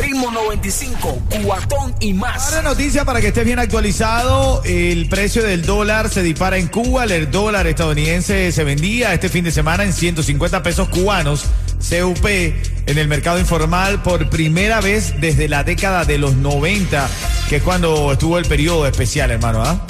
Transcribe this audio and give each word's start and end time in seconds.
Ritmo 0.00 0.30
95, 0.30 1.22
cuatón 1.44 1.94
y 2.00 2.12
más. 2.12 2.46
Ahora 2.46 2.62
noticia 2.62 3.04
para 3.04 3.20
que 3.20 3.28
estés 3.28 3.44
bien 3.44 3.58
actualizado. 3.58 4.62
El 4.64 5.08
precio 5.08 5.42
del 5.42 5.62
dólar 5.62 6.10
se 6.10 6.22
dispara 6.22 6.58
en 6.58 6.68
Cuba. 6.68 7.04
El 7.04 7.30
dólar 7.30 7.66
estadounidense 7.66 8.52
se 8.52 8.64
vendía 8.64 9.12
este 9.12 9.28
fin 9.28 9.44
de 9.44 9.50
semana 9.50 9.84
en 9.84 9.92
150 9.92 10.62
pesos 10.62 10.88
cubanos. 10.88 11.44
CUP 11.80 12.26
en 12.26 12.98
el 12.98 13.08
mercado 13.08 13.38
informal 13.38 14.02
por 14.02 14.28
primera 14.28 14.80
vez 14.80 15.14
desde 15.20 15.48
la 15.48 15.64
década 15.64 16.04
de 16.04 16.18
los 16.18 16.34
90, 16.34 17.08
que 17.48 17.56
es 17.56 17.62
cuando 17.62 18.12
estuvo 18.12 18.38
el 18.38 18.44
periodo 18.44 18.86
especial, 18.86 19.30
hermano. 19.30 19.62
¿ah? 19.62 19.86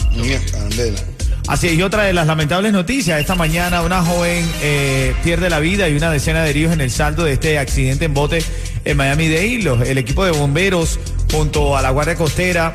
Así 1.50 1.66
es, 1.66 1.72
y 1.74 1.82
otra 1.82 2.04
de 2.04 2.12
las 2.12 2.28
lamentables 2.28 2.72
noticias, 2.72 3.18
esta 3.18 3.34
mañana 3.34 3.82
una 3.82 4.02
joven 4.04 4.48
eh, 4.62 5.12
pierde 5.24 5.50
la 5.50 5.58
vida 5.58 5.88
y 5.88 5.96
una 5.96 6.08
decena 6.08 6.44
de 6.44 6.50
heridos 6.50 6.72
en 6.72 6.80
el 6.80 6.92
saldo 6.92 7.24
de 7.24 7.32
este 7.32 7.58
accidente 7.58 8.04
en 8.04 8.14
bote 8.14 8.40
en 8.84 8.96
Miami-Dade. 8.96 9.58
Los- 9.64 9.86
El 9.88 9.98
equipo 9.98 10.24
de 10.24 10.30
bomberos 10.30 11.00
junto 11.32 11.76
a 11.76 11.82
la 11.82 11.90
Guardia 11.90 12.14
Costera 12.14 12.72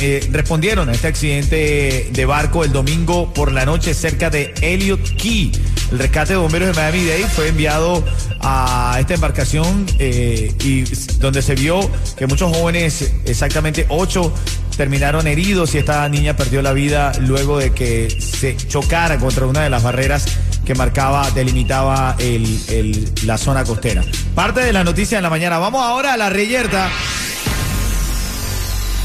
eh, 0.00 0.26
respondieron 0.32 0.88
a 0.88 0.92
este 0.92 1.06
accidente 1.08 2.08
de 2.10 2.24
barco 2.24 2.64
el 2.64 2.72
domingo 2.72 3.32
por 3.34 3.52
la 3.52 3.66
noche 3.66 3.92
cerca 3.92 4.30
de 4.30 4.54
Elliot 4.62 5.16
Key. 5.18 5.52
El 5.92 5.98
rescate 5.98 6.32
de 6.32 6.38
bomberos 6.38 6.68
de 6.68 6.74
Miami-Dade 6.74 7.28
fue 7.28 7.48
enviado 7.48 8.04
a 8.40 8.96
esta 8.98 9.14
embarcación 9.14 9.86
eh, 9.98 10.52
y 10.64 10.82
donde 11.18 11.40
se 11.42 11.54
vio 11.54 11.88
que 12.16 12.26
muchos 12.26 12.54
jóvenes, 12.56 13.12
exactamente 13.26 13.86
ocho, 13.88 14.34
terminaron 14.76 15.26
heridos 15.28 15.74
y 15.74 15.78
esta 15.78 16.08
niña 16.08 16.36
perdió 16.36 16.62
la 16.62 16.72
vida 16.72 17.12
luego 17.20 17.58
de 17.58 17.72
que 17.72 18.08
se 18.10 18.56
chocara 18.56 19.18
contra 19.18 19.46
una 19.46 19.60
de 19.62 19.70
las 19.70 19.82
barreras 19.84 20.26
que 20.64 20.74
marcaba, 20.74 21.30
delimitaba 21.30 22.16
el- 22.18 22.60
el- 22.68 23.12
la 23.24 23.38
zona 23.38 23.62
costera. 23.64 24.02
Parte 24.34 24.60
de 24.60 24.72
la 24.72 24.82
noticia 24.82 25.18
de 25.18 25.22
la 25.22 25.30
mañana. 25.30 25.58
Vamos 25.58 25.80
ahora 25.82 26.14
a 26.14 26.16
la 26.16 26.28
reyerta. 26.28 26.90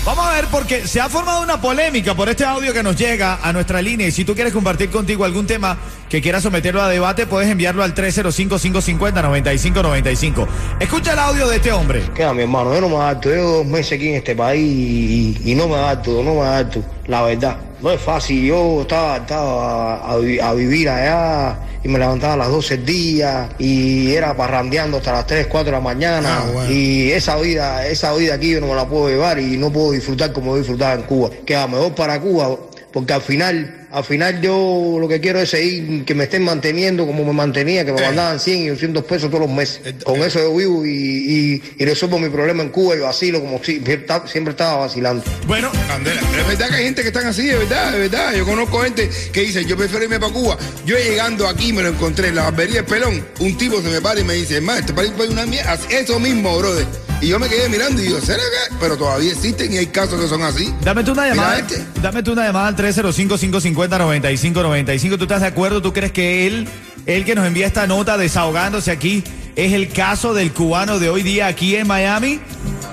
Vamos 0.05 0.25
a 0.25 0.31
ver 0.31 0.45
porque 0.49 0.87
se 0.87 0.99
ha 1.01 1.09
formado 1.09 1.41
una 1.41 1.61
polémica 1.61 2.15
por 2.15 2.29
este 2.29 2.45
audio 2.45 2.73
que 2.73 2.81
nos 2.81 2.95
llega 2.95 3.39
a 3.43 3.53
nuestra 3.53 3.79
línea 3.81 4.07
y 4.07 4.11
si 4.11 4.25
tú 4.25 4.33
quieres 4.33 4.53
compartir 4.53 4.89
contigo 4.89 5.23
algún 5.25 5.45
tema 5.45 5.77
que 6.09 6.21
quieras 6.21 6.43
someterlo 6.43 6.81
a 6.81 6.89
debate, 6.89 7.27
puedes 7.27 7.49
enviarlo 7.49 7.83
al 7.83 7.93
305-550-9595. 7.93 10.47
Escucha 10.79 11.13
el 11.13 11.19
audio 11.19 11.47
de 11.47 11.57
este 11.57 11.71
hombre. 11.71 12.01
Queda, 12.15 12.33
mi 12.33 12.41
hermano, 12.43 12.73
yo 12.73 12.81
no 12.81 12.89
me 12.89 12.95
adapto. 12.97 13.29
Llevo 13.29 13.49
dos 13.57 13.65
meses 13.65 13.93
aquí 13.93 14.09
en 14.09 14.15
este 14.15 14.35
país 14.35 14.61
y, 14.61 15.37
y 15.51 15.55
no 15.55 15.67
me 15.67 15.75
adapto, 15.75 16.23
no 16.23 16.35
me 16.35 16.41
adapto, 16.41 16.81
la 17.07 17.21
verdad. 17.23 17.57
No 17.81 17.91
es 17.91 18.01
fácil. 18.01 18.45
Yo 18.45 18.81
estaba 18.81 19.15
adaptado 19.15 19.61
a, 19.61 20.11
a 20.11 20.17
vi- 20.17 20.39
a 20.39 20.53
vivir 20.53 20.89
allá 20.89 21.57
y 21.83 21.87
me 21.87 21.97
levantaba 21.97 22.33
a 22.33 22.37
las 22.37 22.49
12 22.49 22.77
del 22.77 22.85
día 22.85 23.49
y 23.57 24.11
era 24.11 24.35
parrandeando 24.35 24.97
hasta 24.97 25.13
las 25.13 25.25
3, 25.27 25.47
4 25.47 25.65
de 25.65 25.71
la 25.71 25.79
mañana. 25.79 26.39
Ah, 26.39 26.45
bueno. 26.51 26.71
Y 26.71 27.11
esa 27.11 27.37
vida, 27.37 27.85
esa 27.87 28.13
vida 28.15 28.33
aquí 28.33 28.51
yo 28.51 28.59
no 28.61 28.67
me 28.67 28.75
la 28.75 28.85
puedo 28.87 29.07
llevar 29.09 29.39
y 29.39 29.55
no 29.57 29.71
puedo 29.71 29.91
disfrutar 29.93 30.33
como 30.33 30.57
disfrutaba 30.57 30.93
en 30.95 31.03
Cuba. 31.03 31.29
Queda, 31.45 31.67
me 31.67 31.77
voy 31.77 31.91
para 31.91 32.19
Cuba 32.19 32.49
porque 32.91 33.13
al 33.13 33.21
final, 33.21 33.78
al 33.91 34.03
final 34.03 34.41
yo 34.41 34.97
lo 34.99 35.07
que 35.07 35.19
quiero 35.19 35.39
es 35.39 35.49
seguir, 35.49 36.05
que 36.05 36.13
me 36.15 36.25
estén 36.25 36.43
manteniendo 36.43 37.05
como 37.07 37.25
me 37.25 37.33
mantenía, 37.33 37.83
que 37.85 37.91
me 37.93 37.99
Eh. 38.01 38.05
mandaban 38.05 38.39
100 38.39 38.61
y 38.63 38.67
200 38.67 39.03
pesos 39.05 39.29
todos 39.29 39.41
los 39.47 39.51
meses. 39.55 39.81
Eh, 39.85 39.95
Con 40.03 40.21
eh. 40.21 40.25
eso 40.27 40.39
yo 40.39 40.55
vivo 40.55 40.85
y, 40.85 40.89
y, 40.91 41.63
y 41.77 41.85
resuelvo 41.85 42.19
mi 42.19 42.29
problema 42.29 42.63
en 42.63 42.69
Cuba 42.69 42.95
y 42.95 42.99
vacilo 42.99 43.39
como 43.41 43.63
si 43.63 43.81
siempre 43.81 44.51
estaba 44.51 44.77
vacilando. 44.77 45.23
Bueno, 45.47 45.71
Candela, 45.87 46.21
pero 46.29 46.41
es 46.43 46.47
verdad 46.47 46.69
que 46.69 46.75
hay 46.75 46.83
gente 46.85 47.01
que 47.01 47.07
están 47.09 47.27
así, 47.27 47.47
de 47.47 47.55
verdad, 47.57 47.91
de 47.91 47.99
verdad. 47.99 48.33
Yo 48.35 48.45
conozco 48.45 48.79
gente 48.81 49.09
que 49.31 49.41
dice, 49.41 49.65
yo 49.65 49.75
prefiero 49.77 50.03
irme 50.05 50.19
para 50.19 50.31
Cuba. 50.33 50.57
Yo 50.85 50.97
llegando 50.97 51.47
aquí 51.47 51.73
me 51.73 51.81
lo 51.81 51.89
encontré 51.89 52.29
en 52.29 52.35
la 52.35 52.43
barbería 52.43 52.75
del 52.77 52.85
Pelón. 52.85 53.25
Un 53.39 53.57
tipo 53.57 53.81
se 53.81 53.89
me 53.89 54.01
para 54.01 54.19
y 54.19 54.23
me 54.23 54.33
dice, 54.35 54.55
hermano, 54.57 54.79
este 54.79 54.93
país 54.93 55.11
fue 55.17 55.27
una 55.27 55.45
mierda. 55.45 55.77
Eso 55.89 56.19
mismo, 56.19 56.57
brother. 56.57 56.85
Y 57.21 57.27
yo 57.27 57.37
me 57.37 57.49
quedé 57.49 57.67
mirando 57.67 58.01
y 58.01 58.05
digo, 58.05 58.21
¿será 58.21 58.37
que? 58.39 58.75
Pero 58.79 58.95
todavía 58.97 59.33
existen 59.33 59.73
y 59.73 59.77
hay 59.77 59.87
casos 59.87 60.19
que 60.21 60.27
son 60.27 60.41
así. 60.41 60.73
dame 60.83 61.03
tú 61.03 61.11
una 61.11 61.27
llamada. 61.27 61.59
este. 61.59 61.85
Dame 62.01 62.23
tú 62.23 62.31
una 62.31 62.45
llamada 62.45 62.67
al 62.67 62.77
305-550-9595. 62.77 65.17
¿Tú 65.17 65.23
estás 65.23 65.41
de 65.41 65.47
acuerdo? 65.47 65.81
¿Tú 65.81 65.91
crees 65.91 66.13
que 66.13 66.47
él, 66.47 66.65
él 67.05 67.25
que 67.25 67.35
nos 67.35 67.45
envía 67.45 67.67
esta 67.67 67.87
nota 67.87 68.17
desahogándose 68.17 68.91
aquí, 68.91 69.21
es 69.57 69.73
el 69.73 69.91
caso 69.91 70.33
del 70.33 70.53
cubano 70.53 70.97
de 70.99 71.09
hoy 71.09 71.21
día 71.23 71.47
aquí 71.47 71.75
en 71.75 71.87
Miami? 71.87 72.39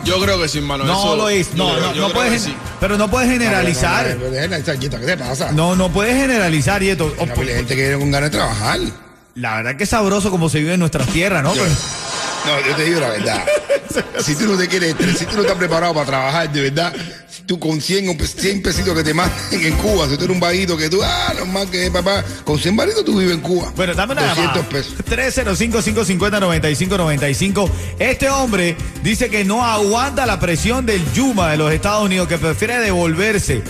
Yo 0.05 0.21
creo 0.21 0.41
que 0.41 0.49
sí, 0.49 0.59
hermano. 0.59 0.83
No 0.85 0.99
eso- 0.99 1.15
lo 1.17 1.29
es. 1.29 1.55
No, 1.55 1.73
creo- 1.75 1.95
no, 1.95 2.13
puedes, 2.13 2.43
sí. 2.43 2.55
pero 2.81 2.99
no 2.99 3.09
puedes 3.09 3.31
generalizar. 3.31 4.09
No, 4.09 4.15
no, 4.29 4.59
no, 4.59 4.65
¿qué 4.81 4.89
te 4.89 5.17
pasa? 5.17 5.53
No, 5.53 5.77
no 5.77 5.93
puedes 5.93 6.17
generalizar, 6.17 6.83
y 6.83 6.89
esto. 6.91 7.15
Hay 7.21 7.27
pila 7.27 7.53
de 7.53 7.57
gente 7.59 7.77
que 7.77 7.83
viene 7.83 7.99
con 7.99 8.11
ganas 8.11 8.31
de 8.31 8.37
trabajar. 8.39 8.81
La 9.37 9.57
verdad 9.57 9.77
que 9.77 9.85
es 9.85 9.91
sabroso 9.91 10.31
como 10.31 10.49
se 10.49 10.59
vive 10.59 10.75
en 10.75 10.81
nuestras 10.81 11.07
tierras, 11.09 11.43
¿no? 11.43 11.53
Pero- 11.53 11.67
No, 12.47 12.61
yo 12.69 12.77
te 12.77 12.85
digo 12.85 13.01
la 13.01 13.09
verdad. 13.11 13.45
Si 14.19 14.35
tú 14.35 14.47
no 14.47 14.59
te 14.59 14.69
quieres, 14.69 14.95
si 15.19 15.25
tú 15.25 15.37
no 15.37 15.41
estás 15.43 15.57
preparado 15.57 15.95
para 15.95 16.05
trabajar, 16.07 16.53
de 16.53 16.61
verdad, 16.61 16.93
si 17.31 17.45
tú 17.45 17.59
con 17.59 17.81
100 17.81 18.11
o 18.11 18.15
100 18.27 18.61
pesitos 18.63 18.95
que 18.95 19.03
te 19.03 19.15
manden 19.15 19.65
en 19.65 19.73
Cuba, 19.77 20.07
si 20.07 20.19
tú 20.19 20.25
eres 20.25 20.35
un 20.35 20.41
vaguito 20.41 20.77
que 20.77 20.91
tú, 20.91 21.03
ah, 21.03 21.33
normal 21.35 21.71
que 21.71 21.91
papá, 21.91 22.23
con 22.45 22.59
100 22.59 22.77
varitos 22.77 23.07
tú 23.07 23.17
vives 23.19 23.33
en 23.35 23.41
Cuba. 23.41 23.73
Bueno, 23.75 23.95
dame 23.95 24.13
una 24.13 24.23
200 24.35 24.55
llamada. 24.55 24.69
pesos. 24.69 24.95
305-550-9595. 25.09 27.71
Este 27.99 28.29
hombre 28.31 28.77
dice 29.03 29.29
que 29.31 29.45
no 29.45 29.65
aguanta 29.65 30.27
la 30.27 30.39
presión 30.41 30.87
del 30.87 31.03
Yuma 31.13 31.51
de 31.51 31.57
los 31.57 31.73
Estados 31.73 32.05
Unidos, 32.05 32.29
que 32.29 32.39
prefiere 32.39 32.79
devolverse. 32.79 33.63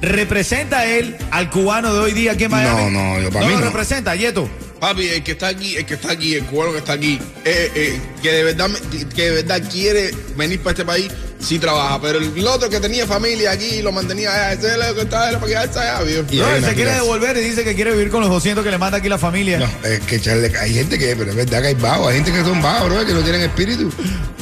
¿Representa 0.00 0.84
él 0.84 1.16
al 1.30 1.48
cubano 1.50 1.92
de 1.94 2.00
hoy 2.00 2.12
día 2.12 2.32
aquí 2.32 2.44
en 2.44 2.50
Miami? 2.50 2.90
No, 2.90 2.92
no, 3.14 3.20
yo 3.20 3.28
para 3.30 3.40
no 3.42 3.46
mí 3.46 3.52
lo 3.54 3.60
no. 3.60 3.66
representa, 3.66 4.14
Yeto. 4.16 4.48
Papi, 4.82 5.06
el 5.06 5.22
que 5.22 5.30
está 5.30 5.46
aquí, 5.46 5.76
el 5.76 5.86
que 5.86 5.94
está 5.94 6.10
aquí, 6.10 6.34
el 6.34 6.44
cubano 6.46 6.72
que 6.72 6.78
está 6.78 6.94
aquí, 6.94 7.16
eh, 7.44 7.70
eh, 7.72 8.00
que 8.20 8.32
de 8.32 8.42
verdad 8.42 8.68
que 9.14 9.30
de 9.30 9.42
verdad 9.42 9.62
quiere 9.70 10.10
venir 10.36 10.58
para 10.58 10.72
este 10.72 10.84
país, 10.84 11.08
sí 11.38 11.60
trabaja. 11.60 12.00
Pero 12.02 12.18
el 12.18 12.46
otro 12.48 12.68
que 12.68 12.80
tenía 12.80 13.06
familia 13.06 13.52
aquí 13.52 13.76
y 13.76 13.82
lo 13.82 13.92
mantenía 13.92 14.32
allá, 14.34 14.52
ese 14.54 14.66
es 14.66 14.88
el 14.88 14.94
que 14.96 15.02
estaba 15.02 15.28
era 15.30 15.38
para 15.38 15.52
quedarse 15.52 15.78
allá, 15.78 16.02
viejo. 16.02 16.24
No, 16.32 16.50
él 16.56 16.64
se 16.64 16.74
quiere 16.74 16.90
clase. 16.90 16.98
devolver 17.04 17.36
y 17.36 17.40
dice 17.42 17.62
que 17.62 17.76
quiere 17.76 17.92
vivir 17.92 18.10
con 18.10 18.22
los 18.22 18.30
200 18.30 18.64
que 18.64 18.72
le 18.72 18.78
manda 18.78 18.98
aquí 18.98 19.08
la 19.08 19.18
familia. 19.18 19.60
No, 19.60 19.88
es 19.88 20.00
que 20.00 20.20
echarle- 20.20 20.52
hay 20.58 20.74
gente 20.74 20.98
que, 20.98 21.14
pero 21.14 21.30
es 21.30 21.36
verdad 21.36 21.60
que 21.62 21.68
hay 21.68 21.74
vagos, 21.74 22.08
hay 22.08 22.16
gente 22.16 22.32
que 22.32 22.40
son 22.40 22.60
vagos, 22.60 22.90
bro, 22.90 23.06
que 23.06 23.12
no 23.14 23.22
tienen 23.22 23.42
espíritu. 23.42 23.88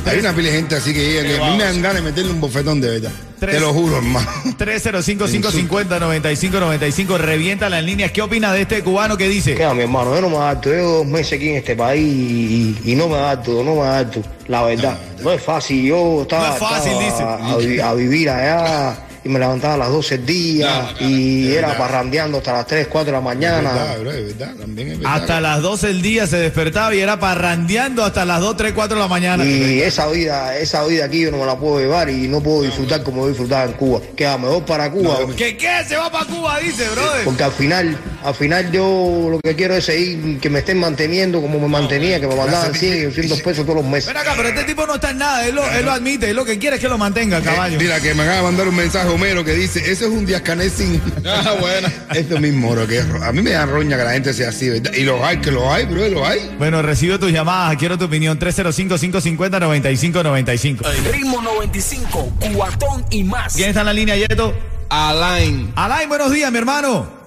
Hay 0.06 0.20
una 0.20 0.34
pila 0.34 0.48
de 0.48 0.54
gente 0.56 0.74
así 0.74 0.94
que 0.94 1.04
llega, 1.04 1.22
que 1.22 1.36
a 1.36 1.50
mí 1.50 1.56
me 1.58 1.64
dan 1.64 1.82
ganas 1.82 1.96
de 1.96 2.10
meterle 2.10 2.30
un 2.32 2.40
bofetón 2.40 2.80
de 2.80 2.88
verdad. 2.88 3.12
Tres. 3.40 3.54
Te 3.56 3.60
lo 3.60 3.72
juro, 3.72 3.96
hermano. 3.96 4.28
305-550-9595. 4.58 7.18
Revienta 7.18 7.68
las 7.68 7.82
líneas. 7.82 8.12
¿Qué 8.12 8.22
opina 8.22 8.52
de 8.52 8.62
este 8.62 8.82
cubano 8.82 9.16
que 9.16 9.28
dice? 9.28 9.54
Queda, 9.54 9.74
mi 9.74 9.82
hermano, 9.82 10.14
yo 10.14 10.20
no 10.20 10.30
me 10.30 10.36
adapto. 10.36 10.70
Llevo 10.70 10.98
dos 10.98 11.06
meses 11.06 11.32
aquí 11.34 11.48
en 11.48 11.56
este 11.56 11.74
país 11.74 12.02
y, 12.06 12.76
y 12.84 12.94
no 12.94 13.08
me 13.08 13.16
adapto, 13.16 13.64
no 13.64 13.74
me 13.76 13.80
adapto, 13.82 14.22
la 14.46 14.62
verdad. 14.62 14.98
No 15.22 15.32
es 15.32 15.42
fácil. 15.42 15.84
Yo 15.86 16.22
estaba 16.22 16.48
No 16.48 16.54
es 16.54 16.60
fácil, 16.60 16.92
adaptado 16.92 17.58
dice. 17.60 17.82
a, 17.82 17.90
a 17.90 17.94
vivir 17.94 18.30
allá 18.30 18.96
y 19.22 19.28
me 19.28 19.38
levantaba 19.38 19.75
a 19.75 19.76
las 19.76 19.88
12 19.91 20.16
del 20.19 20.26
día 20.26 20.88
No, 21.00 21.06
y 21.08 21.48
es 21.48 21.58
era 21.58 21.76
parrandeando 21.76 22.38
hasta 22.38 22.53
las 22.53 22.66
3, 22.66 22.86
4 22.88 23.06
de 23.06 23.12
la 23.12 23.19
Es 23.19 23.25
mañana. 23.25 23.72
verdad, 23.72 23.98
bro, 24.00 24.10
es 24.12 24.26
verdad, 24.38 24.54
también 24.56 24.88
es 24.92 24.98
verdad. 24.98 25.14
Hasta 25.14 25.41
las 25.41 25.62
12 25.62 25.86
del 25.88 26.03
día 26.03 26.26
se 26.26 26.36
despertaba 26.38 26.94
y 26.94 27.00
era 27.00 27.20
parrandeando 27.20 28.04
hasta 28.04 28.25
las 28.25 28.41
2, 28.41 28.56
3, 28.56 28.72
4 28.72 28.94
de 28.97 29.03
la 29.03 29.09
mañana. 29.09 29.44
Y 29.44 29.80
esa 29.82 30.09
vida, 30.09 30.56
esa 30.56 30.84
vida 30.86 31.04
aquí 31.04 31.20
yo 31.22 31.30
no 31.30 31.38
me 31.38 31.47
la 31.47 31.56
puedo 31.56 31.80
llevar 31.80 32.09
y 32.09 32.28
no 32.28 32.41
puedo 32.42 32.62
disfrutar 32.62 33.03
como 33.03 33.28
disfrutaba 33.28 33.64
en 33.64 33.72
Cuba. 33.72 34.00
Queda, 34.16 34.38
me 34.38 34.48
voy 34.48 34.62
para 34.62 34.91
Cuba. 34.91 35.19
¿Qué 35.36 35.56
qué? 35.56 35.84
Se 35.86 35.97
va 35.97 36.10
para 36.10 36.25
Cuba, 36.25 36.59
dice, 36.59 36.88
brother. 36.88 37.25
Porque 37.25 37.42
al 37.44 37.53
final, 37.53 37.98
al 38.22 38.34
final 38.34 38.70
yo 38.70 39.28
lo 39.31 39.41
que 39.41 39.56
quiero 39.56 39.75
es 39.75 39.84
seguir, 39.84 40.38
que 40.41 40.50
me 40.50 40.58
estén 40.60 40.78
manteniendo 40.78 41.41
como 41.41 41.59
me 41.59 41.68
mantenía, 41.68 42.21
que 42.21 42.27
me 42.27 42.34
mandaban 42.34 42.74
100 42.74 42.98
y 42.98 43.03
200 43.03 43.41
pesos 43.42 43.65
todos 43.65 43.83
los 43.83 43.91
meses. 43.91 44.09
Ven 44.09 44.16
acá, 44.16 44.33
pero 44.36 44.48
este 44.48 44.65
tipo 44.65 44.84
no 44.86 44.97
está 44.97 45.10
en 45.10 45.18
nada, 45.18 45.47
él 45.47 45.54
lo, 45.54 45.65
él 45.71 45.84
lo 45.84 45.92
admite, 45.92 46.30
él 46.30 46.36
lo 46.36 46.44
que 46.44 46.59
quiere 46.59 46.74
es 46.77 46.83
que 46.83 46.89
lo 46.89 46.98
mantenga, 46.98 47.41
caballo. 47.41 47.77
Eh, 47.77 47.83
mira, 47.83 48.00
que 48.00 48.15
me 48.15 48.22
acaba 48.22 48.39
de 48.39 48.42
mandar 48.42 48.68
un 48.68 48.77
mensaje 48.77 49.09
Homero 49.09 49.44
que 49.44 49.54
dice, 49.54 49.78
ese 49.80 50.04
es 50.04 50.10
un 50.10 50.27
Díaz-Canel 50.27 50.71
sin... 50.71 51.00
Ah, 51.27 51.54
buena. 51.59 51.91
Esto 52.15 52.39
mismo, 52.41 52.71
bro, 52.72 52.86
que 52.86 53.00
a 53.00 53.33
mí 53.33 53.41
me 53.42 53.50
da 53.53 53.65
roña 53.66 53.97
que 53.97 54.04
la 54.04 54.12
gente 54.12 54.34
sea 54.34 54.50
así, 54.50 54.68
¿verdad? 54.68 54.92
Y 54.94 55.03
los 55.04 55.22
hay, 55.22 55.39
que 55.39 55.50
los 55.50 55.65
hay, 55.65 55.86
bro, 55.86 56.06
los 56.09 56.27
hay. 56.27 56.54
Bueno, 56.59 56.83
recibo 56.83 57.18
tus 57.18 57.33
llamadas, 57.33 57.77
quiero 57.77 57.97
tu 57.98 58.04
opinión, 58.06 58.39
305-550-9595. 58.39 60.80
Ritmo 61.10 61.42
95, 61.42 62.33
cuatón 62.54 63.04
y 63.10 63.24
más. 63.24 63.54
¿Quién 63.54 63.68
está 63.71 63.80
en 63.80 63.86
la 63.86 63.92
línea, 63.92 64.16
Yeto? 64.16 64.54
Alain. 64.89 65.72
Alain, 65.77 66.09
buenos 66.09 66.33
días, 66.33 66.50
mi 66.50 66.59
hermano. 66.59 67.19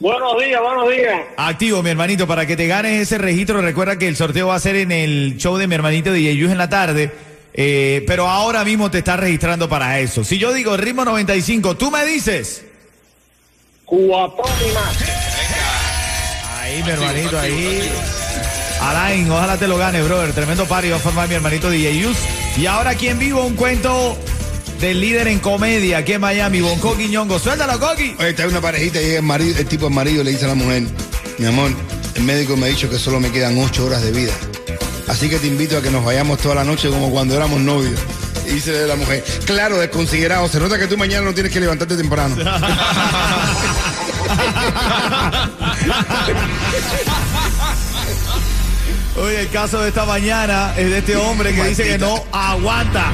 Buenos 0.00 0.38
días, 0.42 0.60
buenos 0.60 0.90
días. 0.90 1.20
Activo, 1.36 1.82
mi 1.82 1.90
hermanito, 1.90 2.26
para 2.26 2.46
que 2.46 2.56
te 2.56 2.66
ganes 2.66 3.00
ese 3.00 3.16
registro, 3.18 3.62
recuerda 3.62 3.96
que 3.96 4.08
el 4.08 4.16
sorteo 4.16 4.48
va 4.48 4.56
a 4.56 4.60
ser 4.60 4.76
en 4.76 4.92
el 4.92 5.36
show 5.38 5.56
de 5.56 5.66
mi 5.66 5.74
hermanito 5.76 6.12
DJ 6.12 6.36
Yus 6.36 6.50
en 6.50 6.58
la 6.58 6.68
tarde. 6.68 7.10
eh, 7.54 8.04
pero 8.06 8.28
ahora 8.28 8.64
mismo 8.64 8.90
te 8.90 8.98
estás 8.98 9.18
registrando 9.20 9.68
para 9.68 10.00
eso. 10.00 10.24
Si 10.24 10.38
yo 10.38 10.52
digo 10.52 10.76
ritmo 10.76 11.04
95, 11.04 11.76
tú 11.76 11.90
me 11.90 12.04
dices. 12.04 12.64
Más. 14.74 14.96
Ahí, 16.60 16.82
mi 16.82 16.90
hermanito, 16.90 17.38
ahí. 17.38 17.88
Alain, 18.80 19.30
ojalá 19.30 19.56
te 19.56 19.68
lo 19.68 19.78
gane, 19.78 20.02
brother. 20.02 20.32
Tremendo 20.32 20.66
party 20.66 20.90
va 20.90 20.96
a 20.96 21.00
formar 21.00 21.28
mi 21.28 21.36
hermanito 21.36 21.70
DJ 21.70 22.00
Yus. 22.00 22.16
Y 22.58 22.66
ahora 22.66 22.90
aquí 22.90 23.08
en 23.08 23.18
vivo 23.18 23.44
un 23.44 23.54
cuento 23.54 24.16
del 24.80 25.00
líder 25.00 25.28
en 25.28 25.38
comedia 25.38 25.98
aquí 25.98 26.12
en 26.14 26.20
Miami, 26.20 26.60
Bonco 26.60 26.96
Quiñongo. 26.96 27.38
Suéltalo, 27.38 27.78
Coqui. 27.78 28.14
Oye, 28.18 28.30
está 28.30 28.46
una 28.46 28.60
parejita 28.60 29.00
y 29.00 29.12
el, 29.12 29.22
marido, 29.22 29.58
el 29.58 29.66
tipo 29.66 29.86
del 29.86 29.94
marido 29.94 30.24
le 30.24 30.30
dice 30.32 30.44
a 30.44 30.48
la 30.48 30.54
mujer, 30.54 30.84
mi 31.38 31.46
amor, 31.46 31.70
el 32.14 32.22
médico 32.22 32.56
me 32.56 32.66
ha 32.66 32.68
dicho 32.68 32.88
que 32.90 32.98
solo 32.98 33.20
me 33.20 33.30
quedan 33.30 33.58
ocho 33.58 33.86
horas 33.86 34.02
de 34.02 34.12
vida. 34.12 34.32
Así 35.08 35.28
que 35.28 35.38
te 35.38 35.46
invito 35.46 35.76
a 35.76 35.82
que 35.82 35.90
nos 35.90 36.04
vayamos 36.04 36.38
toda 36.38 36.54
la 36.54 36.64
noche 36.64 36.88
como 36.88 37.10
cuando 37.10 37.34
éramos 37.34 37.60
novios. 37.60 38.00
Y 38.46 38.50
dice 38.50 38.86
la 38.86 38.96
mujer, 38.96 39.24
claro, 39.46 39.78
desconsiderado, 39.78 40.48
se 40.48 40.60
nota 40.60 40.78
que 40.78 40.86
tú 40.86 40.96
mañana 40.98 41.24
no 41.24 41.34
tienes 41.34 41.52
que 41.52 41.60
levantarte 41.60 41.96
temprano. 41.96 42.36
Oye, 49.16 49.42
el 49.42 49.48
caso 49.50 49.80
de 49.80 49.88
esta 49.88 50.04
mañana 50.04 50.74
es 50.76 50.90
de 50.90 50.98
este 50.98 51.16
hombre 51.16 51.54
que 51.54 51.64
dice 51.64 51.84
que 51.84 51.98
no 51.98 52.22
aguanta. 52.32 53.12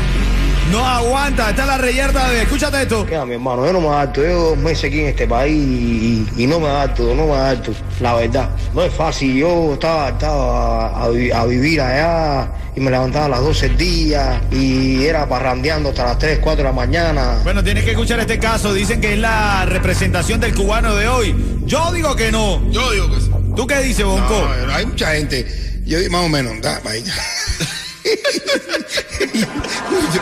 No 0.71 0.87
aguanta. 0.87 1.51
Está 1.51 1.67
la 1.67 1.79
reyerta 1.79 2.29
de. 2.31 2.43
Escúchate 2.43 2.83
esto. 2.83 3.05
Mira, 3.05 3.25
mi 3.27 3.35
hermano, 3.35 3.67
yo 3.67 3.73
no 3.73 3.81
me 3.81 3.89
adapto. 3.89 4.21
Llevo 4.23 4.51
dos 4.51 4.59
meses 4.59 4.85
aquí 4.85 5.01
en 5.01 5.07
este 5.09 5.27
país 5.27 5.53
y, 5.57 6.29
y 6.37 6.47
no 6.47 6.61
me 6.61 6.69
adapto, 6.69 7.15
no 7.15 7.27
me 7.27 7.33
adapto. 7.33 7.73
La 8.01 8.15
verdad, 8.15 8.51
no 8.75 8.83
es 8.83 8.93
fácil. 8.95 9.35
Yo 9.37 9.73
estaba 9.75 10.03
adaptado 10.09 10.53
a, 10.53 11.05
a 11.05 11.09
vi- 11.09 11.31
a 11.33 11.45
vivir 11.45 11.81
allá 11.81 12.53
y 12.77 12.81
me 12.81 12.91
levantaba 12.91 13.27
a 13.27 13.29
las 13.31 13.41
12 13.41 13.69
del 13.69 13.77
día 13.77 14.41
y 14.53 15.05
era 15.05 15.29
parrandeando 15.29 15.89
hasta 15.89 16.05
las 16.05 16.19
3, 16.19 16.39
4 16.41 16.59
de 16.59 16.63
la 16.69 16.73
mañana. 16.73 17.41
Bueno, 17.43 17.65
tienes 17.65 17.85
que 17.85 17.91
escuchar 17.91 18.21
este 18.21 18.39
caso. 18.39 18.73
Dicen 18.73 19.01
que 19.01 19.15
es 19.15 19.19
la 19.19 19.67
representación 19.67 20.39
del 20.41 20.55
cubano 20.55 20.95
de 20.95 21.09
hoy. 21.09 21.35
Yo 21.65 21.91
digo 21.93 22.15
que 22.15 22.31
no. 22.31 22.63
Yo 22.71 22.91
digo 22.93 23.11
que 23.11 23.21
sí. 23.21 23.31
¿Tú 23.57 23.67
qué 23.67 23.81
dices, 23.81 24.05
Bonco? 24.05 24.41
No, 24.59 24.67
no, 24.67 24.73
hay 24.75 24.87
mucha 24.87 25.15
gente. 25.15 25.45
Yo 25.85 25.99
digo, 25.99 26.13
más 26.13 26.25
o 26.25 26.29
menos, 26.29 26.53
da, 26.63 26.81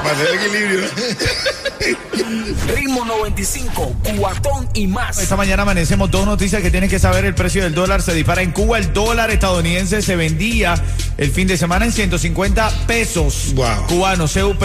Para 0.02 0.10
hacer 0.10 0.34
equilibrio. 0.34 0.88
Ritmo 2.74 3.04
95, 3.04 3.96
cuatón 4.18 4.68
y 4.74 4.86
más. 4.86 5.18
Esta 5.18 5.36
mañana 5.36 5.62
amanecemos 5.62 6.10
dos 6.10 6.26
noticias 6.26 6.62
que 6.62 6.70
tienes 6.70 6.90
que 6.90 6.98
saber. 6.98 7.24
El 7.24 7.34
precio 7.34 7.62
del 7.62 7.74
dólar 7.74 8.02
se 8.02 8.12
dispara 8.14 8.42
en 8.42 8.52
Cuba. 8.52 8.78
El 8.78 8.92
dólar 8.92 9.30
estadounidense 9.30 10.02
se 10.02 10.16
vendía 10.16 10.74
el 11.16 11.30
fin 11.30 11.46
de 11.46 11.56
semana 11.56 11.84
en 11.84 11.92
150 11.92 12.86
pesos 12.86 13.54
Wow. 13.54 13.86
cubanos, 13.88 14.32
CUP. 14.34 14.62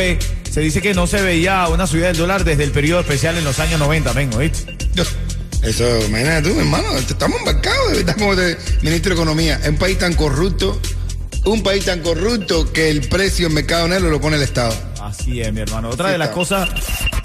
Se 0.51 0.61
dice 0.61 0.81
que 0.81 0.93
no 0.93 1.07
se 1.07 1.21
veía 1.21 1.67
una 1.67 1.87
subida 1.87 2.07
del 2.07 2.17
dólar 2.17 2.43
desde 2.43 2.63
el 2.63 2.71
periodo 2.71 3.01
especial 3.01 3.37
en 3.37 3.43
los 3.43 3.59
años 3.59 3.79
90, 3.79 4.13
vengo, 4.13 4.37
¿viste? 4.37 4.77
Eso, 5.63 5.85
imagínate 6.07 6.49
tú, 6.49 6.59
hermano, 6.59 6.97
estamos 6.97 7.39
embarcados 7.39 7.91
de 7.91 7.97
verdad 7.99 8.15
como 8.17 8.35
de 8.35 8.57
ministro 8.81 9.09
de 9.11 9.15
Economía. 9.15 9.59
Es 9.63 9.69
un 9.69 9.77
país 9.77 9.97
tan 9.97 10.13
corrupto, 10.13 10.79
un 11.45 11.61
país 11.63 11.85
tan 11.85 12.01
corrupto 12.01 12.71
que 12.71 12.89
el 12.89 13.01
precio 13.07 13.47
en 13.47 13.53
mercado 13.53 13.87
negro 13.87 14.09
lo 14.09 14.21
pone 14.21 14.37
el 14.37 14.43
Estado. 14.43 14.73
Así 15.01 15.41
es, 15.41 15.51
mi 15.53 15.59
hermano. 15.61 15.89
Otra 15.89 16.07
Sí, 16.07 16.11
de 16.13 16.17
las 16.17 16.29
está. 16.29 16.35
cosas, 16.35 16.69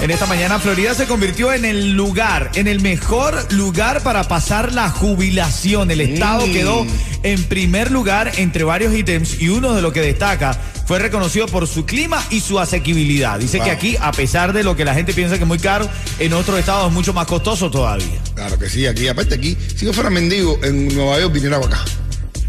en 0.01 0.11
esta 0.11 0.27
mañana 0.27 0.59
Florida 0.59 0.95
se 0.95 1.07
convirtió 1.07 1.53
en 1.53 1.65
el 1.65 1.93
lugar, 1.93 2.51
en 2.57 2.67
el 2.67 2.81
mejor 2.81 3.53
lugar 3.53 4.03
para 4.03 4.25
pasar 4.25 4.73
la 4.73 4.91
jubilación. 4.91 5.91
El 5.91 6.01
Estado 6.01 6.47
Mm. 6.47 6.53
quedó 6.53 6.87
en 7.23 7.45
primer 7.45 7.91
lugar 7.93 8.33
entre 8.37 8.65
varios 8.65 8.93
ítems 8.95 9.41
y 9.41 9.49
uno 9.49 9.75
de 9.75 9.83
los 9.83 9.93
que 9.93 10.01
destaca 10.01 10.59
fue 10.87 10.99
reconocido 10.99 11.47
por 11.47 11.69
su 11.69 11.87
clima 11.87 12.23
y 12.31 12.41
su 12.41 12.59
asequibilidad. 12.59 13.39
Dice 13.39 13.59
Wow. 13.59 13.67
que 13.67 13.71
aquí, 13.71 13.97
a 14.01 14.11
pesar 14.11 14.53
de 14.53 14.65
lo 14.65 14.75
que 14.75 14.85
la 14.85 14.95
gente 14.95 15.13
piensa 15.13 15.37
que 15.37 15.43
es 15.43 15.49
muy 15.49 15.59
caro, 15.59 15.89
en 16.19 16.33
otros 16.33 16.59
estados 16.59 16.89
es 16.89 16.93
mucho 16.93 17.13
más 17.13 17.27
costoso 17.27 17.71
todavía. 17.71 18.07
Claro 18.35 18.59
que 18.59 18.69
sí, 18.69 18.87
aquí, 18.87 19.07
aparte 19.07 19.37
aquí, 19.37 19.57
si 19.77 19.87
yo 19.87 19.93
fuera 19.93 20.11
mendigo 20.11 20.59
en 20.65 20.89
Nueva 20.95 21.21
York, 21.21 21.33
viniera 21.33 21.61
para 21.61 21.77
acá. 21.77 21.85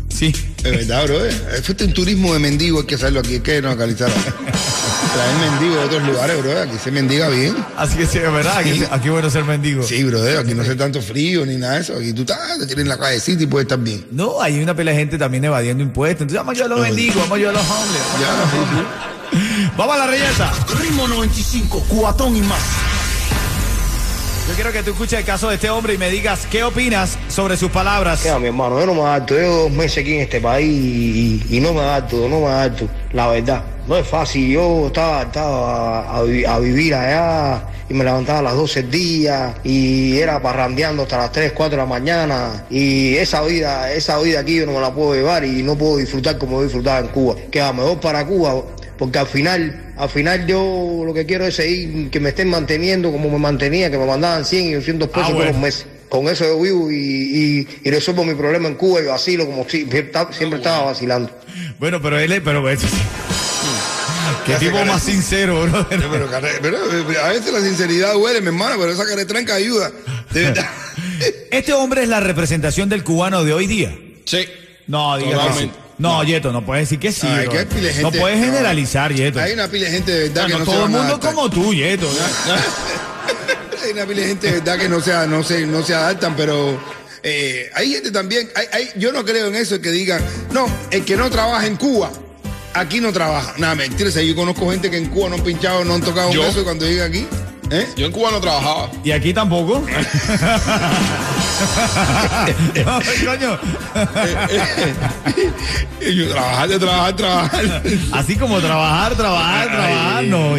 Sí. 0.09 0.33
Es 0.63 0.71
verdad, 0.71 1.05
bro. 1.05 1.25
Eh. 1.25 1.31
Fuiste 1.63 1.85
un 1.85 1.93
turismo 1.93 2.33
de 2.33 2.39
mendigo, 2.39 2.79
hay 2.79 2.85
que 2.85 2.95
hacerlo 2.95 3.21
aquí, 3.21 3.35
hay 3.35 3.39
que 3.39 3.61
localizar. 3.61 4.11
Traer 4.11 5.51
mendigo 5.51 5.75
de 5.75 5.85
otros 5.85 6.03
lugares, 6.03 6.41
bro. 6.41 6.61
Aquí 6.61 6.77
se 6.83 6.91
mendiga 6.91 7.29
bien. 7.29 7.55
Así 7.77 7.97
que 7.97 8.05
sí, 8.05 8.17
es 8.17 8.31
verdad, 8.31 8.57
aquí, 8.91 9.09
bueno 9.09 9.29
ser 9.29 9.45
mendigo. 9.45 9.83
Sí, 9.83 10.03
bro, 10.03 10.21
aquí 10.39 10.53
no 10.53 10.61
hace 10.61 10.75
tanto 10.75 11.01
frío 11.01 11.45
ni 11.45 11.55
nada 11.55 11.75
de 11.75 11.81
eso. 11.81 11.95
Aquí 11.97 12.13
tú 12.13 12.21
estás, 12.21 12.59
te 12.59 12.65
tienes 12.65 12.83
en 12.83 12.89
la 12.89 12.97
callecita 12.97 13.43
y 13.43 13.47
puedes 13.47 13.65
estar 13.65 13.79
bien. 13.79 14.05
No, 14.11 14.41
hay 14.41 14.61
una 14.61 14.75
pila 14.75 14.91
de 14.91 14.97
gente 14.97 15.17
también 15.17 15.45
evadiendo 15.45 15.81
impuestos. 15.81 16.23
Entonces 16.23 16.39
vamos 16.39 16.57
yo 16.57 16.65
a 16.65 16.67
los 16.67 16.81
mendigos, 16.81 17.17
vamos 17.17 17.39
yo 17.39 17.49
a 17.49 17.53
los 17.53 17.61
hombres. 17.61 18.01
Ya, 18.19 18.51
sí, 18.51 18.57
sí. 18.75 19.09
Vamos 19.77 19.95
a 19.95 19.99
la 19.99 20.07
reyesa. 20.07 20.51
Ritmo 20.81 21.07
95, 21.07 21.85
cuatón 21.87 22.35
y 22.35 22.41
más. 22.41 22.59
Yo 24.49 24.55
quiero 24.55 24.71
que 24.71 24.81
tú 24.83 24.91
escuches 24.91 25.19
el 25.19 25.25
caso 25.25 25.47
de 25.49 25.55
este 25.55 25.69
hombre 25.69 25.93
y 25.93 25.97
me 25.99 26.09
digas 26.09 26.47
qué 26.49 26.63
opinas 26.63 27.17
sobre 27.27 27.55
sus 27.55 27.69
palabras. 27.69 28.21
Mira, 28.23 28.39
mi 28.39 28.47
hermano, 28.47 28.79
yo 28.79 28.87
no 28.87 28.95
me 28.95 29.01
adapto. 29.01 29.35
Llevo 29.35 29.55
dos 29.55 29.71
meses 29.71 29.99
aquí 29.99 30.15
en 30.15 30.21
este 30.21 30.41
país 30.41 31.43
y, 31.49 31.59
no 31.59 31.71
me 31.73 31.81
adapto, 31.81 32.27
no 32.27 32.39
me 32.41 32.47
adapto. 32.47 32.87
La 33.13 33.27
verdad, 33.27 33.63
no 33.87 33.95
es 33.95 34.07
fácil. 34.07 34.49
Yo 34.49 34.87
estaba 34.87 35.17
adaptado 35.21 35.65
a, 35.67 36.17
a 36.17 36.23
vi- 36.23 36.45
a 36.45 36.57
vivir 36.59 36.95
allá 36.95 37.61
y 37.89 37.93
me 37.93 38.03
levantaba 38.03 38.39
a 38.39 38.41
las 38.41 38.55
12 38.55 38.81
del 38.83 38.91
día 38.91 39.53
y 39.63 40.17
era 40.17 40.41
parrandeando 40.41 41.03
hasta 41.03 41.17
las 41.19 41.31
3, 41.31 41.51
4 41.53 41.77
de 41.77 41.77
la 41.83 41.85
mañana. 41.87 42.65
Y 42.71 43.15
esa 43.17 43.43
vida, 43.43 43.91
esa 43.93 44.17
vida 44.19 44.39
aquí 44.39 44.55
yo 44.55 44.65
no 44.65 44.73
me 44.73 44.81
la 44.81 44.91
puedo 44.93 45.13
llevar 45.13 45.45
y 45.45 45.61
no 45.61 45.77
puedo 45.77 45.97
disfrutar 45.97 46.37
como 46.39 46.63
disfrutaba 46.63 46.99
en 46.99 47.07
Cuba. 47.09 47.35
Que 47.51 47.61
a 47.61 47.71
mejor 47.71 47.99
para 47.99 48.25
Cuba, 48.25 48.55
porque 48.97 49.19
al 49.19 49.27
final, 49.27 49.88
al 49.99 50.09
final 50.09 50.47
yo 50.47 51.03
lo 51.05 51.13
que 51.13 51.25
quiero 51.25 51.45
es 51.45 51.55
seguir, 51.55 52.09
que 52.09 52.19
me 52.19 52.29
estén 52.29 52.49
manteniendo 52.49 53.11
como 53.11 53.29
me 53.29 53.37
mantenía, 53.37 53.91
que 53.91 53.97
me 53.97 54.05
mandaban 54.05 54.45
100 54.45 54.65
y 54.67 54.73
200 54.73 55.09
pesos 55.09 55.23
Ah, 55.23 55.27
todos 55.27 55.35
bueno. 55.37 55.51
los 55.51 55.61
meses. 55.61 55.85
Con 56.09 56.27
eso 56.27 56.43
yo 56.45 56.59
vivo 56.59 56.89
y, 56.91 56.95
y- 56.95 57.67
y 57.83 57.91
resuelvo 57.91 58.23
mi 58.25 58.33
problema 58.33 58.67
en 58.67 58.75
Cuba 58.75 58.99
y 59.01 59.05
vacilo 59.05 59.45
como 59.45 59.63
si 59.69 59.81
siempre 59.81 60.57
estaba 60.57 60.85
vacilando. 60.85 61.29
Bueno, 61.77 62.01
pero 62.01 62.17
él 62.17 62.31
es, 62.31 62.41
pero 62.41 62.67
es- 62.69 62.79
Qué 64.45 64.55
tipo 64.55 64.83
más 64.85 65.03
sincero, 65.03 65.63
bro. 65.67 65.85
Pero, 65.89 66.77
eh, 66.77 67.17
a 67.23 67.27
veces 67.29 67.51
la 67.53 67.61
sinceridad 67.61 68.13
duele, 68.13 68.41
mi 68.41 68.47
hermano, 68.47 68.75
pero 68.79 68.91
esa 68.91 69.05
caretranca 69.05 69.55
ayuda. 69.55 69.91
De 70.31 70.43
verdad. 70.43 70.65
Este 71.51 71.73
hombre 71.73 72.03
es 72.03 72.07
la 72.09 72.19
representación 72.21 72.87
del 72.89 73.03
cubano 73.03 73.43
de 73.43 73.53
hoy 73.53 73.67
día. 73.67 73.95
Sí. 74.25 74.45
No, 74.87 75.17
diga 75.17 75.29
que 75.31 75.35
sí. 75.35 75.39
Totalmente. 75.67 75.79
No, 75.99 76.23
Yeto, 76.23 76.51
no 76.53 76.65
puedes 76.65 76.85
decir 76.89 76.97
que 76.99 77.11
sí. 77.11 77.27
Ay, 77.27 77.47
que 77.49 78.01
no 78.01 78.11
puedes 78.11 78.39
generalizar, 78.39 79.13
Yeto. 79.13 79.39
Hay 79.39 79.51
una 79.53 79.67
pila 79.67 79.85
de 79.85 79.91
gente 79.91 80.11
de 80.11 80.29
verdad 80.29 80.47
que 80.47 80.53
No, 80.53 80.63
todo 80.65 80.85
el 80.85 80.89
mundo 80.89 81.19
como 81.19 81.49
tú, 81.49 81.73
Yeto. 81.73 82.09
Hay 83.83 83.91
una 83.91 84.05
pila 84.05 84.21
de 84.21 84.27
gente 84.27 84.47
de 84.47 84.53
verdad 84.59 84.77
que 84.77 84.89
no 84.89 85.01
se, 85.01 85.27
no 85.27 85.43
se, 85.43 85.65
no 85.67 85.83
se 85.83 85.93
adaptan, 85.95 86.35
pero 86.35 86.79
eh, 87.23 87.69
hay 87.73 87.91
gente 87.93 88.11
también, 88.11 88.49
hay, 88.55 88.65
hay- 88.71 88.89
yo 88.97 89.11
no 89.11 89.23
creo 89.25 89.47
en 89.47 89.55
eso 89.55 89.79
que 89.81 89.91
digan, 89.91 90.23
no, 90.51 90.67
el 90.91 91.03
que 91.05 91.15
no 91.15 91.29
trabaja 91.29 91.65
en 91.65 91.75
Cuba, 91.77 92.11
aquí 92.73 92.99
no 92.99 93.11
trabaja. 93.13 93.53
Nada, 93.57 93.75
mentira, 93.75 94.09
yo 94.09 94.35
conozco 94.35 94.69
gente 94.71 94.89
que 94.91 94.97
en 94.97 95.07
Cuba 95.09 95.29
no 95.29 95.35
han 95.35 95.43
pinchado, 95.43 95.83
no 95.85 95.95
han 95.95 96.01
tocado 96.01 96.29
un 96.29 96.35
¿Yo? 96.35 96.43
beso 96.43 96.61
y 96.61 96.63
cuando 96.63 96.85
llegan 96.85 97.09
aquí. 97.09 97.25
¿Eh? 97.71 97.87
Yo 97.95 98.05
en 98.05 98.11
Cuba 98.11 98.31
no 98.31 98.39
trabajaba. 98.39 98.89
¿Y 99.03 99.11
aquí 99.11 99.33
tampoco? 99.33 99.79
no, 102.85 102.99
coño. 103.25 103.59
Y 106.01 106.15
yo, 106.15 106.29
trabajar, 106.31 106.69
de 106.69 106.79
trabajar, 106.79 107.15
trabajar. 107.15 107.65
Así 108.13 108.35
como 108.37 108.59
trabajar, 108.59 109.15
trabajar, 109.15 109.67
trabajar. 109.67 110.23
No, 110.25 110.51
no. 110.51 110.57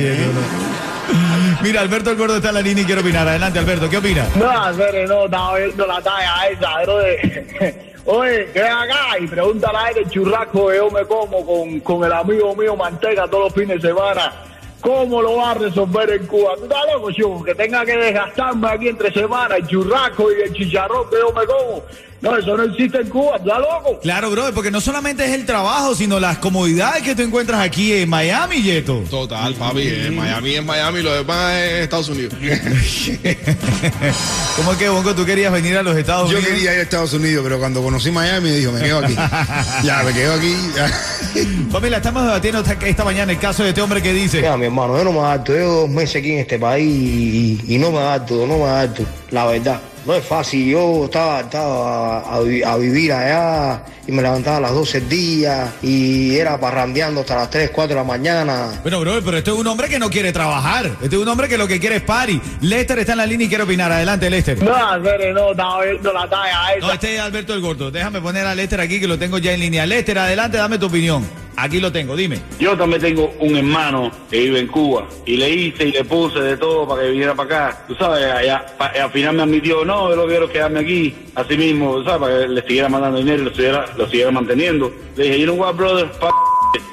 Mira, 1.62 1.80
Alberto 1.80 2.10
el 2.10 2.16
Gordo 2.16 2.36
está 2.36 2.48
en 2.48 2.54
la 2.54 2.62
línea 2.62 2.82
y 2.82 2.86
quiero 2.86 3.00
opinar. 3.00 3.26
Adelante, 3.28 3.58
Alberto, 3.58 3.88
¿qué 3.90 3.98
opina? 3.98 4.26
No, 4.36 4.74
serio, 4.74 5.06
no, 5.06 5.24
estaba 5.24 5.58
viendo 5.58 5.86
la 5.86 6.00
talla 6.00 6.48
esa, 6.48 6.76
pero 6.78 6.98
de... 6.98 7.90
Oye, 8.06 8.46
que 8.52 8.62
ven 8.62 8.72
acá 8.72 9.18
y 9.20 9.26
pregúntale 9.26 9.78
a 9.78 9.90
él 9.90 9.98
el 9.98 10.10
churrasco 10.10 10.68
que 10.68 10.76
yo 10.76 10.90
me 10.90 11.04
como 11.04 11.44
con, 11.44 11.80
con 11.80 12.02
el 12.02 12.12
amigo 12.12 12.56
mío 12.56 12.74
Manteca 12.74 13.28
todos 13.28 13.44
los 13.44 13.54
fines 13.54 13.82
de 13.82 13.88
semana. 13.88 14.32
¿Cómo 14.80 15.20
lo 15.20 15.36
va 15.36 15.50
a 15.50 15.54
resolver 15.54 16.10
en 16.10 16.26
Cuba? 16.26 16.52
¿Tú 16.56 16.64
estás 16.64 16.78
loco, 16.92 17.10
chico? 17.12 17.42
Que 17.44 17.54
tenga 17.54 17.84
que 17.84 17.96
desgastarme 17.96 18.68
aquí 18.68 18.88
entre 18.88 19.12
semanas 19.12 19.58
el 19.58 19.66
churrasco 19.66 20.28
y 20.32 20.40
el 20.42 20.52
chicharrón 20.54 21.08
que 21.10 21.16
yo 21.20 21.32
me 21.38 21.46
como. 21.46 21.82
No, 22.22 22.36
eso 22.36 22.54
no 22.54 22.64
existe 22.64 22.98
en 22.98 23.08
Cuba, 23.08 23.38
¿tú 23.38 23.44
estás 23.48 23.60
loco? 23.60 23.98
Claro, 24.02 24.30
bro, 24.30 24.52
porque 24.54 24.70
no 24.70 24.78
solamente 24.82 25.24
es 25.24 25.32
el 25.32 25.46
trabajo, 25.46 25.94
sino 25.94 26.20
las 26.20 26.36
comodidades 26.36 27.02
que 27.02 27.14
tú 27.14 27.22
encuentras 27.22 27.60
aquí 27.62 27.94
en 27.94 28.10
Miami, 28.10 28.60
Yeto. 28.62 29.02
Total, 29.08 29.54
papi. 29.54 30.10
Miami 30.12 30.56
es 30.56 30.62
Miami, 30.64 31.00
lo 31.00 31.14
demás 31.14 31.54
es 31.54 31.84
Estados 31.84 32.10
Unidos. 32.10 32.34
¿Cómo 34.56 34.72
es 34.72 34.78
que, 34.78 34.88
Bongo, 34.90 35.14
tú 35.14 35.24
querías 35.24 35.50
venir 35.52 35.78
a 35.78 35.82
los 35.82 35.96
Estados 35.96 36.30
Yo 36.30 36.36
Unidos? 36.36 36.52
quería 36.54 36.74
ir 36.74 36.80
a 36.80 36.82
Estados 36.82 37.14
Unidos, 37.14 37.42
pero 37.42 37.58
cuando 37.58 37.82
conocí 37.82 38.10
Miami, 38.10 38.50
dijo, 38.50 38.70
me 38.72 38.82
quedo 38.82 38.98
aquí. 38.98 39.14
ya, 39.82 40.02
me 40.02 40.12
quedo 40.12 40.34
aquí. 40.34 40.54
ya. 40.76 40.90
Familia, 41.70 41.98
estamos 41.98 42.22
debatiendo 42.24 42.62
esta, 42.62 43.04
mañana 43.04 43.32
el 43.32 43.38
caso 43.38 43.62
de 43.62 43.70
este 43.70 43.80
hombre 43.82 44.02
que 44.02 44.12
dice... 44.12 44.38
Mira, 44.38 44.56
mi 44.56 44.66
hermano, 44.66 44.96
yo 44.96 45.04
no 45.04 45.12
me 45.12 45.20
adapto. 45.20 45.52
Llevo 45.52 45.72
dos 45.72 45.90
meses 45.90 46.16
aquí 46.16 46.32
en 46.32 46.38
este 46.38 46.58
país 46.58 46.86
y, 46.86 47.74
y 47.74 47.78
no 47.78 47.90
me 47.90 47.98
adapto, 47.98 48.46
no 48.46 48.58
me 48.58 48.64
adapto. 48.64 49.04
La 49.30 49.46
verdad, 49.46 49.80
No 50.06 50.14
es 50.14 50.24
fácil, 50.24 50.66
yo 50.70 51.04
estaba, 51.04 51.40
estaba 51.40 52.20
a, 52.20 52.40
vi- 52.40 52.62
a 52.62 52.76
vivir 52.78 53.12
allá 53.12 53.82
y 54.06 54.12
me 54.12 54.22
levantaba 54.22 54.56
a 54.56 54.60
las 54.60 54.72
12 54.72 55.00
del 55.00 55.08
día 55.10 55.72
y 55.82 56.36
era 56.36 56.58
parrandeando 56.58 57.20
hasta 57.20 57.36
las 57.36 57.50
3, 57.50 57.70
4 57.70 57.88
de 57.94 57.94
la 58.00 58.04
mañana. 58.04 58.80
Bueno, 58.82 58.98
bro, 59.00 59.20
pero 59.22 59.36
este 59.36 59.50
es 59.50 59.56
un 59.56 59.66
hombre 59.66 59.88
que 59.90 59.98
no 59.98 60.08
quiere 60.08 60.32
trabajar. 60.32 60.86
Este 61.02 61.16
es 61.16 61.22
un 61.22 61.28
hombre 61.28 61.48
que 61.48 61.58
lo 61.58 61.68
que 61.68 61.78
quiere 61.78 61.96
es 61.96 62.02
party. 62.02 62.40
Lester 62.62 62.98
está 62.98 63.12
en 63.12 63.18
la 63.18 63.26
línea 63.26 63.44
y 63.44 63.48
quiere 63.48 63.64
opinar. 63.64 63.92
Adelante, 63.92 64.30
Lester. 64.30 64.62
No, 64.62 64.74
hacer, 64.74 65.34
no, 65.34 65.50
estaba 65.50 65.84
viendo 65.84 66.12
la 66.14 66.28
talla 66.30 66.72
esa. 66.76 66.86
No, 66.86 66.92
este 66.94 67.14
es 67.16 67.20
Alberto 67.20 67.52
el 67.52 67.60
Gordo. 67.60 67.90
Déjame 67.90 68.22
poner 68.22 68.46
a 68.46 68.54
Lester 68.54 68.80
aquí 68.80 69.00
que 69.00 69.06
lo 69.06 69.18
tengo 69.18 69.36
ya 69.36 69.52
en 69.52 69.60
línea. 69.60 69.84
Lester, 69.84 70.18
adelante, 70.18 70.56
dame 70.56 70.78
tu 70.78 70.86
opinión. 70.86 71.26
Aquí 71.56 71.78
lo 71.80 71.92
tengo, 71.92 72.16
dime. 72.16 72.38
Yo 72.58 72.76
también 72.76 73.02
tengo 73.02 73.34
un 73.38 73.54
hermano 73.56 74.10
que 74.30 74.38
vive 74.38 74.60
en 74.60 74.66
Cuba 74.68 75.06
y 75.26 75.36
le 75.36 75.50
hice 75.50 75.88
y 75.88 75.92
le 75.92 76.04
puse 76.04 76.40
de 76.40 76.56
todo 76.56 76.88
para 76.88 77.02
que 77.02 77.10
viniera 77.10 77.34
para 77.34 77.66
acá. 77.68 77.84
Tú 77.86 77.94
sabes, 77.96 78.24
allá, 78.24 78.64
pa- 78.78 78.86
al 78.86 79.10
final 79.10 79.34
me 79.36 79.42
admitió, 79.42 79.84
no, 79.84 80.08
yo 80.08 80.16
lo 80.16 80.26
quiero 80.26 80.48
quedarme 80.48 80.80
aquí, 80.80 81.14
así 81.34 81.56
mismo, 81.58 81.96
tú 81.96 82.04
sabes, 82.04 82.20
para 82.20 82.38
que 82.40 82.48
le 82.48 82.62
siguiera 82.62 82.88
mandando 82.88 83.18
dinero 83.18 83.42
y 83.42 83.44
lo 83.44 83.50
siguiera, 83.54 83.86
lo 83.96 84.06
siguiera 84.08 84.30
manteniendo. 84.30 84.90
Le 85.16 85.24
dije, 85.24 85.38
you 85.40 85.44
know 85.46 85.56
what, 85.56 85.74
brother, 85.74 86.10
pa 86.12 86.30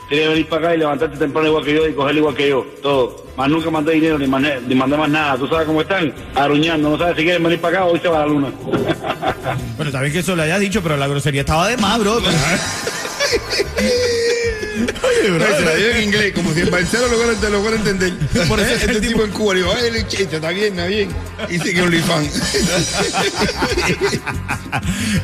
tienes 0.09 0.25
que 0.25 0.29
venir 0.29 0.47
para 0.47 0.67
acá 0.67 0.75
y 0.75 0.77
levantarte 0.79 1.17
temprano 1.17 1.47
igual 1.49 1.63
que 1.65 1.73
yo 1.75 1.87
y 1.87 1.93
cogerlo 1.93 2.19
igual 2.19 2.35
que 2.35 2.49
yo, 2.49 2.65
todo. 2.81 3.25
Más 3.37 3.49
nunca 3.49 3.69
mandé 3.69 3.91
dinero 3.93 4.17
ni 4.17 4.25
mandé, 4.25 4.59
ni 4.67 4.73
mandé 4.73 4.97
más 4.97 5.09
nada. 5.09 5.37
Tú 5.37 5.47
sabes 5.47 5.67
cómo 5.67 5.81
están, 5.81 6.13
aruñando, 6.33 6.89
no 6.89 6.97
sabes 6.97 7.15
si 7.17 7.23
quieren 7.23 7.43
venir 7.43 7.59
para 7.61 7.77
acá 7.79 7.85
hoy 7.85 7.99
se 7.99 8.07
va 8.07 8.19
la 8.19 8.25
luna. 8.27 8.51
Bueno, 9.77 9.89
está 9.89 10.01
bien 10.01 10.11
que 10.11 10.19
eso 10.19 10.35
lo 10.35 10.41
hayas 10.43 10.59
dicho, 10.59 10.81
pero 10.83 10.97
la 10.97 11.07
grosería 11.07 11.41
estaba 11.41 11.67
de 11.69 11.77
más, 11.77 11.99
bro. 11.99 12.17
Oye, 15.03 15.29
bro. 15.31 15.39
No, 15.39 15.55
se 15.57 15.61
la 15.65 15.75
dio 15.75 15.87
en 15.89 16.03
inglés, 16.03 16.33
como 16.33 16.53
si 16.53 16.61
en 16.61 16.71
Barcelona 16.71 17.13
lo 17.15 17.49
lo 17.49 17.61
fuera 17.61 17.75
a 17.77 17.79
entender. 17.79 18.13
Por 18.47 18.59
eso 18.59 18.71
¿Eh? 18.73 18.77
este 18.79 19.01
tipo- 19.01 19.23
en 19.23 19.31
Cuba 19.31 19.53
le 19.53 19.59
digo, 19.61 19.73
ay, 19.75 19.87
el 19.87 20.07
chiste, 20.07 20.35
está 20.35 20.49
bien, 20.49 20.73
está 20.73 20.85
bien. 20.87 21.09
Y 21.49 21.59
sigue 21.59 21.81
OnlyFans. 21.81 22.41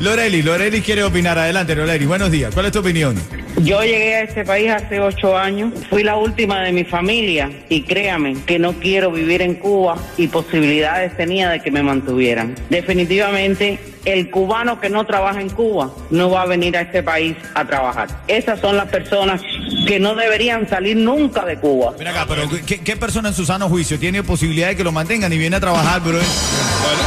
Loreli, 0.00 0.42
Loreli 0.42 0.82
quiere 0.82 1.02
opinar. 1.02 1.38
Adelante, 1.38 1.74
Loreli. 1.74 2.06
Buenos 2.06 2.30
días. 2.30 2.52
¿Cuál 2.54 2.66
es 2.66 2.72
tu 2.72 2.78
opinión? 2.80 3.16
Yo 3.62 3.82
llegué 3.82 4.16
a 4.16 4.22
este 4.22 4.44
país 4.44 4.70
hace 4.70 5.00
ocho 5.00 5.38
años, 5.38 5.72
fui 5.88 6.02
la 6.02 6.16
última 6.16 6.60
de 6.62 6.72
mi 6.72 6.84
familia 6.84 7.50
y 7.68 7.82
créame 7.82 8.36
que 8.46 8.58
no 8.58 8.72
quiero 8.72 9.12
vivir 9.12 9.42
en 9.42 9.54
Cuba 9.54 9.96
y 10.16 10.26
posibilidades 10.26 11.16
tenía 11.16 11.48
de 11.48 11.60
que 11.60 11.70
me 11.70 11.82
mantuvieran. 11.82 12.56
Definitivamente 12.68 13.78
el 14.04 14.30
cubano 14.30 14.80
que 14.80 14.90
no 14.90 15.06
trabaja 15.06 15.40
en 15.40 15.50
Cuba 15.50 15.90
no 16.10 16.30
va 16.30 16.42
a 16.42 16.46
venir 16.46 16.76
a 16.76 16.82
este 16.82 17.02
país 17.02 17.36
a 17.54 17.64
trabajar. 17.64 18.08
Esas 18.26 18.60
son 18.60 18.76
las 18.76 18.88
personas 18.88 19.40
que 19.86 20.00
no 20.00 20.14
deberían 20.16 20.68
salir 20.68 20.96
nunca 20.96 21.44
de 21.44 21.56
Cuba. 21.56 21.94
Mira 21.96 22.10
acá, 22.10 22.26
pero 22.28 22.48
¿qué, 22.66 22.80
qué 22.80 22.96
persona 22.96 23.28
en 23.28 23.34
su 23.34 23.46
sano 23.46 23.68
juicio 23.68 23.98
tiene 23.98 24.22
posibilidad 24.24 24.68
de 24.68 24.76
que 24.76 24.84
lo 24.84 24.92
mantengan 24.92 25.32
y 25.32 25.38
viene 25.38 25.56
a 25.56 25.60
trabajar, 25.60 26.00
bro? 26.00 26.18
Bueno, 26.18 26.28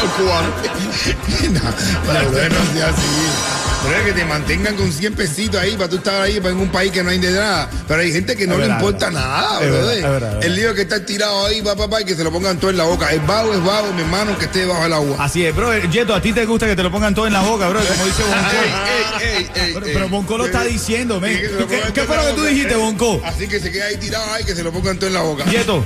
el 0.02 0.10
cubano. 0.12 0.48
no, 1.52 2.24
no, 2.24 2.80
no 2.80 2.86
así. 2.86 3.67
Pero 3.88 4.00
es 4.00 4.06
que 4.06 4.14
te 4.14 4.26
mantengan 4.26 4.76
con 4.76 4.92
100 4.92 5.14
pesitos 5.14 5.62
ahí 5.62 5.78
para 5.78 5.88
tú 5.88 5.96
estar 5.96 6.22
ahí 6.22 6.42
para 6.42 6.54
en 6.54 6.60
un 6.60 6.70
país 6.70 6.92
que 6.92 7.04
no 7.04 7.10
hay 7.10 7.20
de 7.20 7.32
nada. 7.32 7.70
Pero 7.88 8.02
hay 8.02 8.12
gente 8.12 8.36
que 8.36 8.46
no 8.46 8.58
le 8.58 8.68
importa 8.68 9.06
verdad. 9.06 9.22
nada, 9.22 9.60
verdad. 9.60 10.44
El 10.44 10.56
lío 10.56 10.74
que 10.74 10.82
está 10.82 11.06
tirado 11.06 11.46
ahí, 11.46 11.62
papá, 11.62 11.86
papá, 11.86 12.02
y 12.02 12.06
que 12.06 12.14
se 12.14 12.24
lo 12.24 12.32
pongan 12.32 12.60
todo 12.60 12.70
en 12.70 12.78
la 12.78 12.84
boca. 12.84 13.12
Es 13.14 13.26
vago, 13.26 13.54
es 13.54 13.64
vago, 13.64 13.94
mi 13.94 14.02
hermano, 14.02 14.38
que 14.38 14.46
esté 14.46 14.66
bajo 14.66 14.86
el 14.86 14.92
agua. 14.92 15.16
Así 15.20 15.46
es, 15.46 15.56
bro. 15.56 15.74
Yeto, 15.78 16.14
¿a 16.14 16.22
ti 16.22 16.34
te 16.34 16.46
gusta 16.46 16.66
que 16.66 16.76
te 16.76 16.84
lo 16.84 16.92
pongan 16.92 17.16
todo 17.16 17.28
en 17.28 17.34
la 17.34 17.42
boca, 17.42 17.70
bro? 17.70 17.80
Como 17.80 18.06
dice 18.06 18.24
Bonco. 18.24 18.52
Ey, 18.52 19.28
ey, 19.28 19.50
ey, 19.56 19.68
ey, 19.68 19.74
Pero, 19.94 20.10
Bonco 20.10 20.38
lo 20.38 20.48
está 20.48 20.64
diciendo, 20.66 21.22
men. 21.22 21.34
Sí, 21.34 21.42
que 21.42 21.48
se 21.48 21.54
lo 21.54 21.68
¿Tú 21.68 21.94
¿Qué, 21.94 22.04
fue 22.04 22.18
lo 22.18 22.26
que 22.26 22.34
tú 22.34 22.44
dijiste, 22.44 22.76
Bonco? 22.76 23.22
Así 23.24 23.48
que 23.48 23.60
se 23.60 23.72
queda 23.72 23.86
ahí 23.86 23.98
tirado 23.98 24.34
ahí, 24.34 24.44
que 24.44 24.54
se 24.54 24.64
lo 24.64 24.72
pongan 24.74 24.98
todo 24.98 25.08
en 25.08 25.14
la 25.14 25.22
boca. 25.22 25.46
Yeto. 25.46 25.84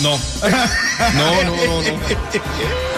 No. 0.00 0.18
No, 1.14 1.42
no, 1.44 1.56
no, 1.56 1.82
no. 1.82 2.00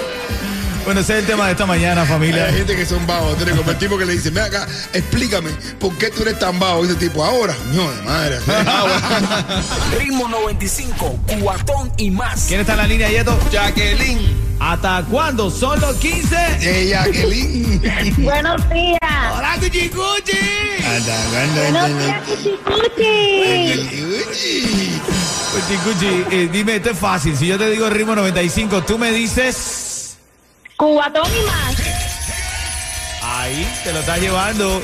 Bueno, 0.87 1.01
ese 1.01 1.15
es 1.15 1.19
el 1.19 1.27
tema 1.27 1.47
de 1.47 1.53
esta 1.53 1.67
mañana, 1.67 2.05
familia. 2.05 2.45
Hay 2.45 2.59
gente 2.59 2.77
que 2.77 2.87
son 2.87 3.05
vagos, 3.09 3.37
Treco, 3.39 3.57
como 3.59 3.73
el 3.73 3.77
tipo 3.77 3.99
que 3.99 4.07
le 4.07 4.13
dice, 4.13 4.31
ven 4.31 4.45
acá, 4.45 4.69
explícame, 4.93 5.51
¿por 5.81 5.93
qué 5.99 6.11
tú 6.11 6.23
eres 6.23 6.39
tan 6.39 6.61
vago? 6.61 6.85
Y 6.85 6.89
ese 6.89 6.95
tipo, 6.95 7.25
ahora, 7.25 7.57
no, 7.73 7.91
de 7.91 8.03
madre. 8.03 8.39
Ritmo 9.99 10.29
95, 10.29 11.19
cuatón 11.41 11.91
y 11.97 12.13
más. 12.13 12.45
¿Quién 12.47 12.61
está 12.61 12.75
en 12.75 12.79
la 12.79 12.87
línea, 12.87 13.11
Yeto? 13.11 13.37
Jacqueline. 13.51 14.21
¿Hasta 14.61 15.05
cuándo? 15.11 15.51
¿Son 15.51 15.81
los 15.81 15.97
15? 15.97 16.37
Eh, 16.61 16.91
Jacqueline. 16.91 17.83
Buenos 18.19 18.71
días. 18.71 19.01
¡Hola, 19.37 19.57
Cuchicuchi! 19.59 20.39
Buenos 21.33 21.99
días, 21.99 22.23
Cuchicuchi. 22.29 24.05
Uy. 24.05 25.01
Cuchicuchi, 25.53 26.25
eh, 26.31 26.49
dime, 26.53 26.77
esto 26.77 26.91
es 26.91 26.99
fácil. 26.99 27.37
Si 27.37 27.49
yo 27.49 27.59
te 27.59 27.69
digo 27.71 27.91
ritmo 27.91 28.15
95, 28.15 28.85
tú 28.85 28.99
me 28.99 29.11
dices... 29.11 29.86
Cubatón 30.87 31.27
y 31.27 31.47
más. 31.47 31.75
Ahí, 33.21 33.67
te 33.83 33.93
lo 33.93 33.99
estás 33.99 34.21
llevando. 34.21 34.81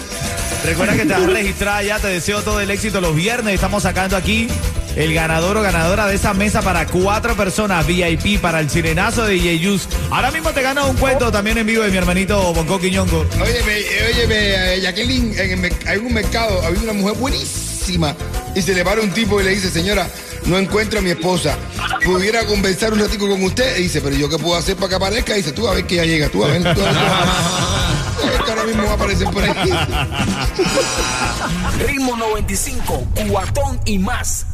Recuerda 0.65 0.97
que 0.97 1.07
te 1.07 1.15
has 1.15 1.23
registrado 1.23 1.83
ya, 1.83 2.01
te 2.01 2.09
deseo 2.09 2.43
todo 2.43 2.61
el 2.61 2.73
éxito 2.73 3.01
los 3.01 3.15
viernes. 3.15 3.55
Estamos 3.55 3.85
sacando 3.85 4.17
aquí 4.17 4.49
el 4.97 5.15
ganador 5.15 5.59
o 5.59 5.63
ganadora 5.63 6.09
de 6.09 6.17
esa 6.17 6.35
mesa 6.35 6.61
para 6.61 6.87
cuatro 6.87 7.37
personas 7.37 7.87
VIP 7.87 8.41
para 8.41 8.59
el 8.59 8.69
sirenazo 8.69 9.27
de 9.27 9.35
DJ 9.35 9.61
Yus. 9.61 9.89
Ahora 10.11 10.33
mismo 10.33 10.51
te 10.51 10.63
ganas 10.63 10.91
un 10.91 10.97
cuento 10.97 11.31
también 11.31 11.59
en 11.59 11.69
vivo 11.69 11.85
de 11.85 11.91
mi 11.93 11.99
hermanito 11.99 12.53
Bonco 12.53 12.81
Quiñongo. 12.81 13.25
Óyeme, 13.41 13.77
óyeme, 14.13 14.75
eh, 14.75 14.81
Jacqueline, 14.81 15.39
en 15.39 15.65
el 15.65 15.73
hay 15.87 15.99
un 15.99 16.13
mercado, 16.13 16.67
había 16.67 16.81
una 16.81 16.95
mujer 16.95 17.17
buenísima 17.17 18.17
y 18.57 18.63
se 18.63 18.75
le 18.75 18.85
para 18.85 19.01
un 19.03 19.13
tipo 19.13 19.41
y 19.41 19.45
le 19.45 19.51
dice, 19.51 19.71
señora, 19.71 20.09
no 20.47 20.59
encuentro 20.59 20.99
a 20.99 21.03
mi 21.03 21.11
esposa. 21.11 21.57
Pudiera 22.05 22.45
conversar 22.47 22.93
un 22.93 23.01
ratico 23.01 23.29
con 23.29 23.43
usted. 23.43 23.77
Dice, 23.77 24.01
pero 24.01 24.17
yo 24.17 24.29
qué 24.29 24.39
puedo 24.39 24.57
hacer 24.57 24.77
para 24.77 24.89
que 24.89 24.95
aparezca. 24.97 25.35
Dice, 25.35 25.53
tú 25.53 25.69
a 25.69 25.75
ver 25.75 25.87
que 25.87 25.97
ya 25.97 26.05
llega, 26.05 26.29
tú 26.29 26.45
a 26.45 26.49
ver. 26.49 26.67
Ahora 28.49 28.65
mismo 28.65 28.85
va 28.85 28.91
a 28.91 28.95
aparecer 28.95 29.29
por 29.31 29.43
ahí. 29.43 29.53
Ritmo 31.87 32.17
95, 32.17 33.07
cuatón 33.29 33.81
y 33.85 33.99
más. 33.99 34.47